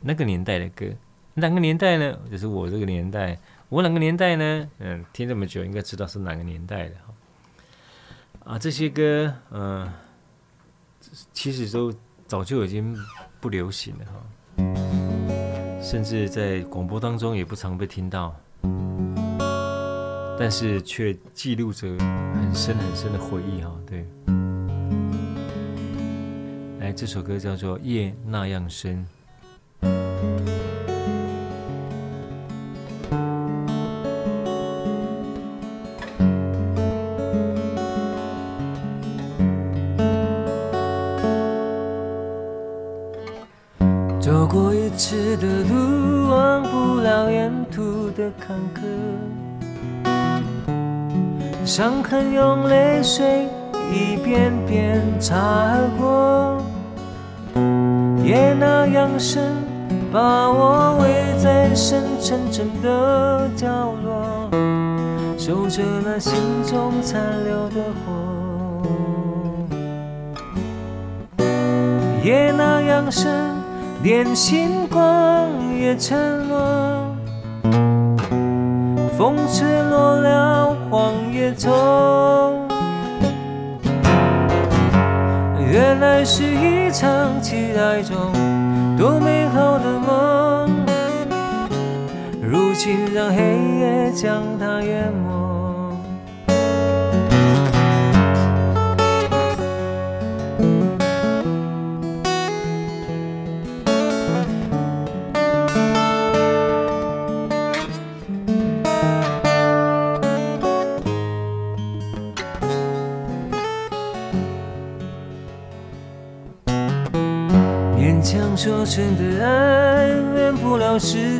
[0.00, 0.86] 那个年代的歌。
[1.34, 2.18] 哪个年代呢？
[2.30, 3.38] 就是我这个年代。
[3.68, 4.70] 我哪个年代呢？
[4.78, 8.52] 嗯，听这么久，应该知道是哪个年代的哈。
[8.52, 9.92] 啊，这些歌，嗯，
[11.32, 11.92] 其实都
[12.28, 12.96] 早就已经
[13.40, 14.22] 不流行了哈，
[15.82, 18.36] 甚至在广播当中也不常被听到，
[20.38, 23.76] 但是却记录着很深很深的回忆哈。
[23.84, 24.06] 对，
[26.78, 29.04] 来，这首歌叫做《夜那样深》。
[44.96, 48.80] 的路忘不了沿途的坎坷，
[51.66, 53.46] 伤痕用泪水
[53.92, 56.64] 一遍遍擦过，
[58.24, 59.42] 夜那样深，
[60.10, 64.48] 把我围在深沉沉的角落，
[65.36, 66.32] 守着那心
[66.64, 68.06] 中残留的火，
[72.24, 73.54] 夜那样深。
[74.02, 77.16] 连心光也沉默，
[79.16, 81.70] 风吹落了黄叶中，
[85.70, 88.16] 原来是一场期待中
[88.96, 90.70] 多美好的梦，
[92.42, 93.42] 如今让黑
[93.80, 95.25] 夜将它淹没。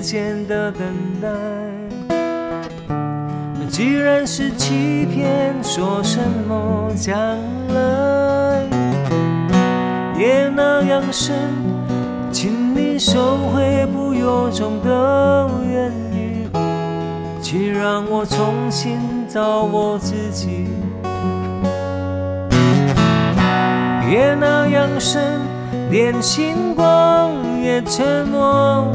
[0.07, 0.81] 间的等
[1.21, 1.29] 待。
[3.69, 7.19] 既然是欺骗，说什么将
[7.75, 8.63] 来？
[10.17, 11.35] 夜那样深，
[12.31, 16.47] 请你收回不由衷的言语，
[17.43, 20.69] 请让我重新找我自己。
[24.09, 25.45] 夜那样深。
[25.89, 27.33] 连星光
[27.63, 28.89] 也沉默，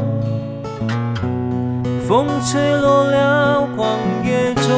[2.12, 4.68] 风吹落了黄叶中，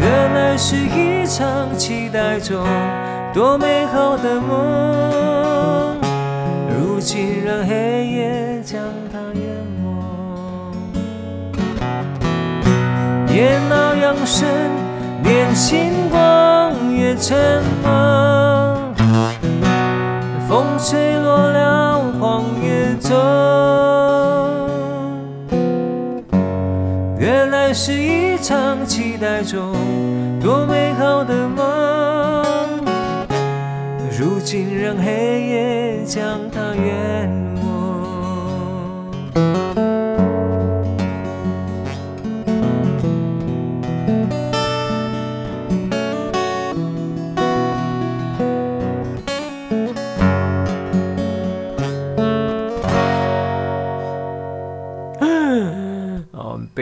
[0.00, 2.64] 原来是一场期待中
[3.34, 6.00] 多美好的梦，
[6.70, 8.80] 如今让黑夜将
[9.12, 9.44] 它淹
[9.82, 9.84] 没，
[13.34, 14.48] 夜那样深，
[15.24, 18.94] 连星光也沉默，
[20.48, 21.71] 风吹落了
[23.02, 23.16] 走，
[27.18, 29.74] 原来是一场期待中
[30.40, 32.44] 多美好的梦，
[34.18, 35.12] 如今让黑
[35.48, 37.28] 夜将它远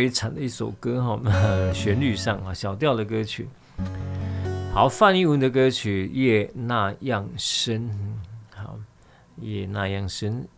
[0.01, 1.21] 悲惨的一首歌哈，
[1.75, 3.47] 旋律上啊，小调的歌曲。
[4.73, 7.83] 好，范逸文的歌曲《夜那样深》。
[8.57, 8.79] 好，
[9.43, 10.49] 夜那样深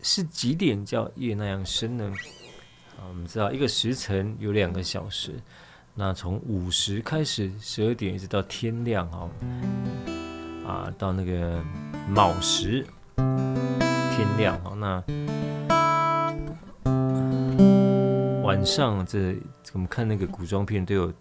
[0.00, 2.10] 是几点叫夜那样深呢？
[2.96, 5.32] 啊，我们知道一个时辰有两个小时，
[5.94, 9.28] 那从午时开始，十二点一直到天亮哦，
[10.66, 11.62] 啊，到那个
[12.08, 12.86] 卯时
[13.18, 15.04] 天亮哈，那。
[18.54, 19.34] 晚上这
[19.72, 21.12] 我们看那个古装片都有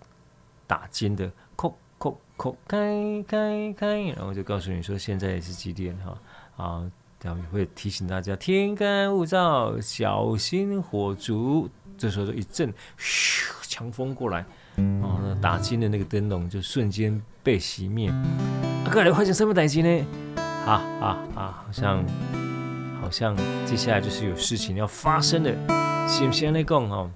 [0.68, 6.92] 打金的，扣扣扣，开开开，然后就告诉你说现在是几点哈啊，
[7.24, 11.68] 然后会提醒大家天干物燥，小心火烛。
[11.98, 18.12] 这时候就一阵嘘强风过来，然后呢打金的那个灯笼就瞬间被熄灭。
[18.12, 20.06] 啊，过来发生什么代志呢？
[20.38, 21.64] 啊啊啊！
[21.66, 22.06] 好像
[23.02, 25.52] 好像接下来就是有事情要发生了。
[26.06, 27.10] 先先来讲哈，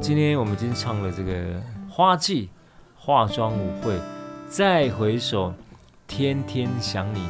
[0.00, 2.48] 今天我们已经唱了这个花季
[2.96, 3.98] 化妆舞会，
[4.48, 5.54] 再回首
[6.06, 7.28] 天天想你，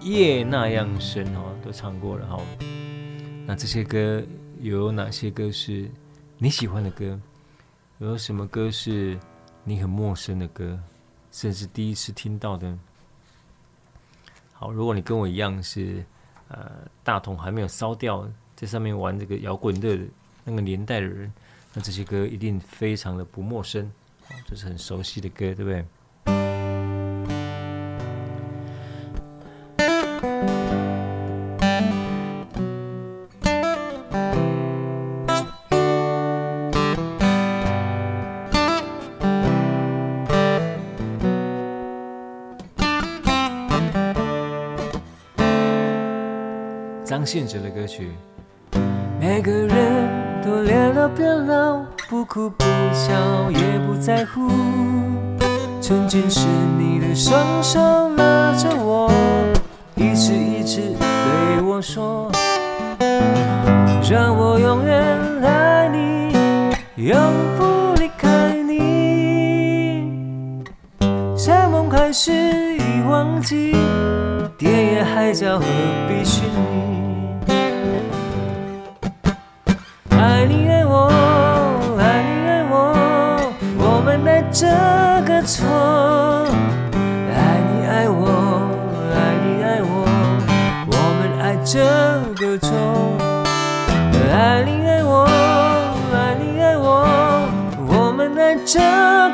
[0.00, 2.40] 夜那样深哈，都唱过了哈。
[3.46, 4.22] 那这些歌
[4.60, 5.88] 有哪些歌是
[6.38, 7.18] 你喜欢的歌？
[7.98, 9.18] 有什么歌是
[9.64, 10.78] 你很陌生的歌，
[11.30, 12.76] 甚至第一次听到的？
[14.52, 16.04] 好，如果你跟我一样是
[16.48, 16.70] 呃
[17.04, 20.04] 大同还没有烧掉，在上面玩这个摇滚乐的
[20.44, 21.32] 那个年代的人，
[21.74, 23.90] 那这些歌一定非常的不陌生，
[24.46, 25.84] 这是很熟悉的歌，对不对？
[47.04, 48.10] 张信哲的歌曲。
[49.20, 51.78] 每个人都脸都变老，
[52.10, 53.12] 不哭不笑
[53.50, 54.50] 也不在乎。
[55.80, 57.78] 曾经是你的双手
[58.16, 59.08] 拉着我，
[59.94, 62.28] 一次一次对我说，
[64.10, 65.00] 让我永远
[65.44, 66.34] 爱你，
[66.96, 67.16] 永
[67.56, 70.64] 不离开你。
[71.36, 73.76] 在梦开始已忘记，
[74.58, 75.64] 天涯海角何
[76.08, 76.41] 必寻
[84.52, 84.66] 这
[85.26, 85.66] 个错。
[87.32, 87.40] 爱
[87.72, 88.68] 你爱我，
[89.14, 90.04] 爱你爱我，
[90.88, 91.80] 我们爱这
[92.36, 92.68] 个错。
[94.30, 95.24] 爱你爱我，
[96.12, 96.86] 爱你爱我，
[97.88, 98.78] 我们爱这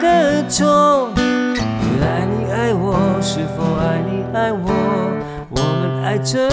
[0.01, 1.11] 个错。
[2.01, 4.71] 爱你爱我，是否爱你爱我，
[5.51, 6.49] 我们爱这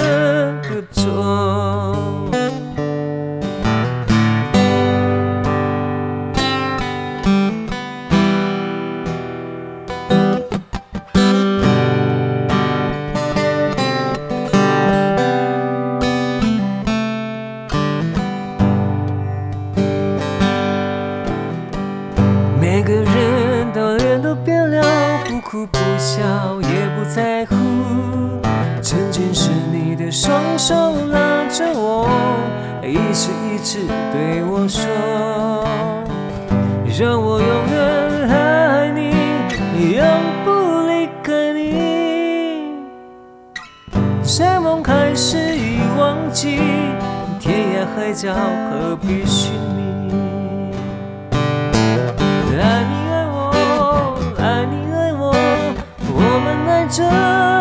[0.64, 1.95] 个错。
[30.68, 30.74] 手
[31.12, 32.10] 拉着我，
[32.82, 34.82] 一次一次对我说，
[37.00, 39.12] 让我永远爱你，
[39.96, 40.04] 永
[40.44, 40.50] 不
[40.88, 42.82] 离开你。
[44.24, 46.58] 山盟开始已忘记，
[47.40, 50.16] 天涯海角何必寻觅？
[52.58, 55.32] 爱你爱我，爱你爱我，
[56.12, 57.55] 我们爱着。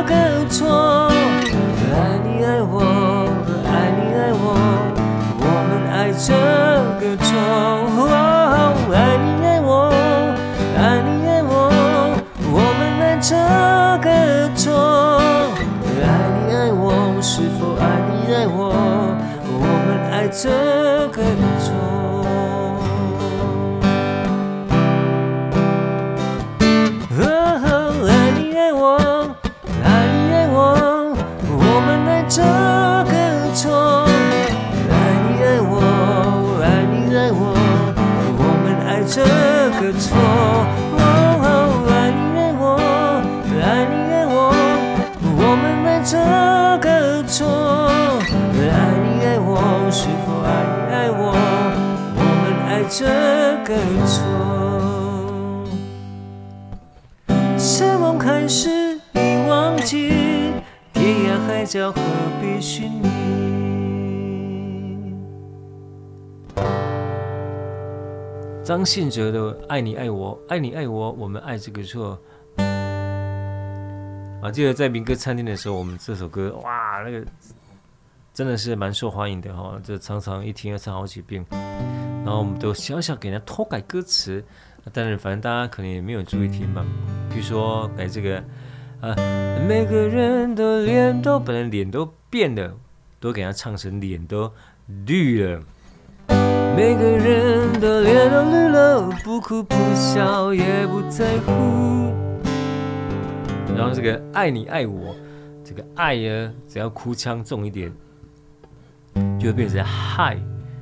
[68.74, 72.18] 张信哲的《爱你爱我，爱你爱我，我们爱这个错》
[74.42, 77.24] 啊，记得在民歌餐厅的时候，我们这首歌哇，那个
[78.32, 81.46] 真的是蛮受欢迎的哈，这常常一听要唱好几遍。
[81.52, 84.44] 然后我们都小小给人家偷改歌词，
[84.92, 86.84] 但是反正大家可能也没有注意听嘛。
[87.30, 88.42] 比如说改这个，
[89.00, 89.14] 啊，
[89.68, 92.76] 每个人的脸都本来脸都变了，
[93.20, 94.52] 都给他唱成脸都
[95.06, 95.62] 绿了。
[96.76, 102.12] 每个人的脸都绿了，不哭不笑也不在乎。
[103.76, 105.14] 然后这个爱你爱我，
[105.64, 107.92] 这个爱呢，只要哭腔重一点，
[109.38, 110.36] 就会变成害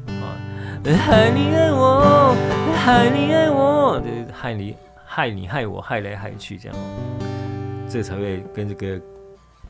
[0.07, 0.37] 啊。
[0.85, 2.35] 害你爱我，
[2.75, 4.77] 害你爱我，害你
[5.07, 6.79] 害你害我，害来害去这样，
[7.89, 9.01] 这才会跟这个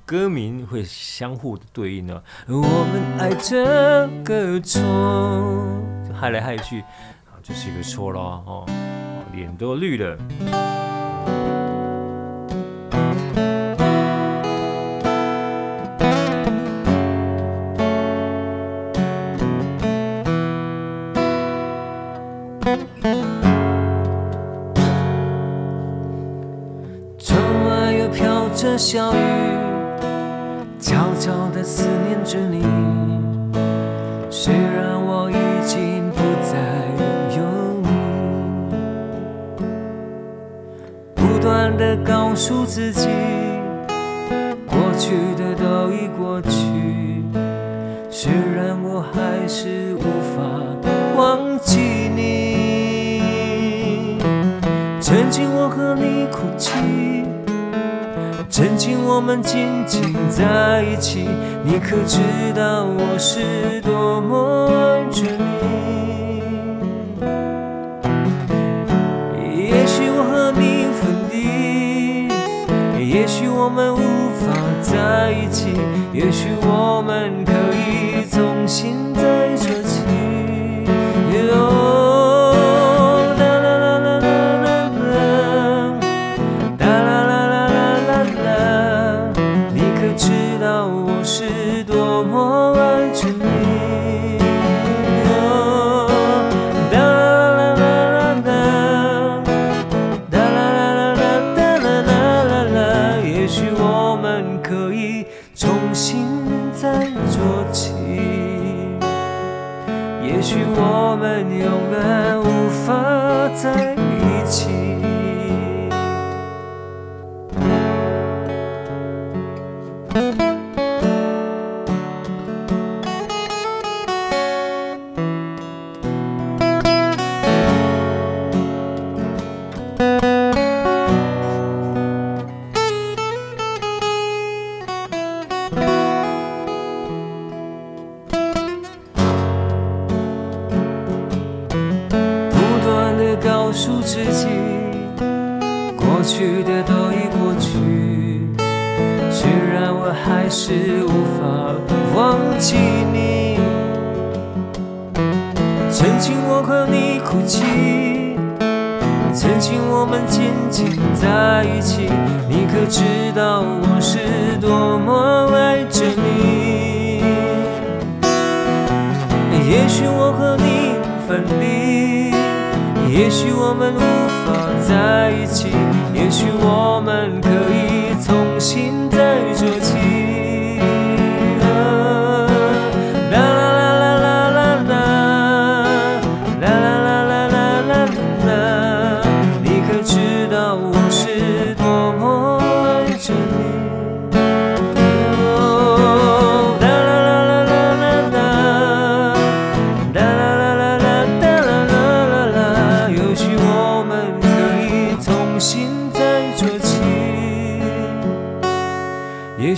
[0.04, 2.22] 歌名会相互的对应呢。
[2.48, 4.80] 我们爱这个错，
[6.06, 8.42] 就害来害去，啊，就是一个错咯。
[8.46, 8.66] 哦，
[9.32, 10.18] 脸都绿了。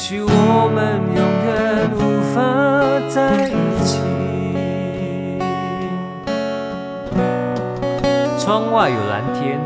[0.06, 0.28] 许我
[0.68, 2.36] 们永远无法
[3.08, 4.00] 在一起。
[8.38, 9.58] 窗外有蓝天，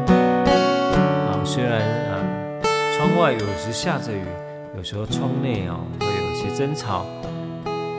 [1.27, 1.81] 啊，虽然
[2.13, 2.23] 啊，
[2.97, 4.23] 窗外有时下着雨，
[4.77, 7.05] 有时候窗内哦会有些争吵，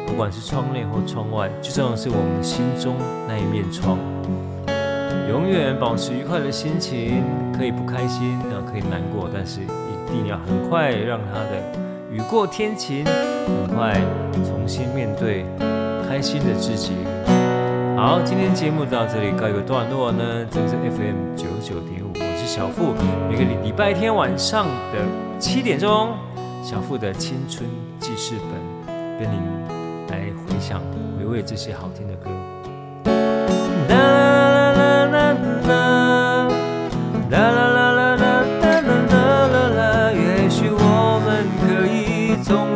[0.07, 2.95] 不管是窗内或窗外，最重要的是我们心中
[3.27, 3.97] 那一面窗。
[5.29, 7.21] 永远保持愉快的心情，
[7.51, 11.78] 可以不开心，啊，可以难过，但是一定要很快让它的
[12.11, 13.93] 雨过天晴，很快
[14.43, 15.45] 重新面对
[16.07, 16.93] 开心的自己。
[17.95, 22.95] 好，今天节目到这里告一个段落呢，这是 FM 九九点五，我是小付，
[23.29, 25.05] 每个礼拜天晚上的。
[25.39, 26.15] 七点钟，
[26.63, 28.89] 小付的青春记事本，
[29.19, 29.39] 跟您
[30.09, 30.81] 来回想、
[31.17, 32.07] 回味这些好听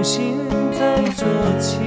[0.04, 0.38] 重新
[0.74, 1.26] 再做
[1.62, 1.80] 起，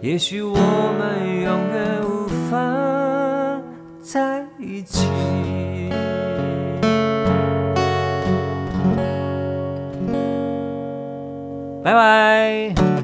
[0.00, 3.60] 也许我们永远无法
[4.00, 5.06] 在一起。
[11.84, 12.95] 拜拜。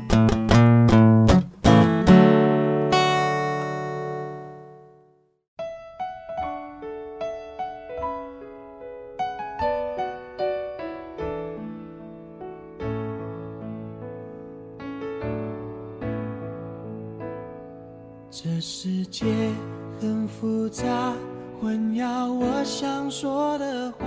[23.22, 24.04] 说的话，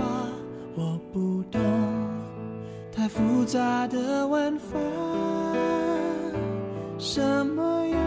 [0.74, 1.58] 我不懂。
[2.92, 4.78] 太复杂的玩法，
[6.98, 8.05] 什么样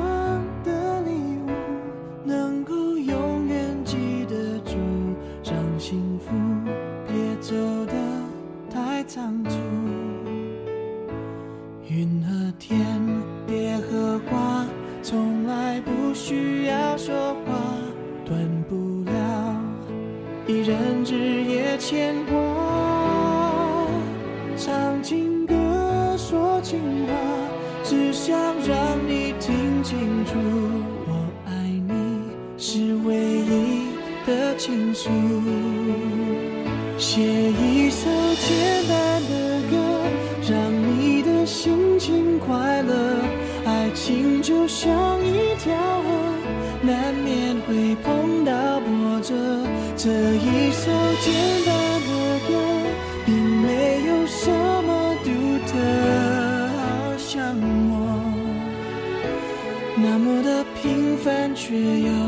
[21.89, 22.37] 牵挂
[24.55, 25.55] 唱情歌
[26.17, 27.13] 说情话
[27.83, 28.77] 只想让
[29.07, 30.35] 你听清楚
[31.07, 31.51] 我爱
[31.87, 32.21] 你
[32.59, 33.87] 是唯一
[34.27, 35.09] 的倾诉。
[61.69, 62.18] 这样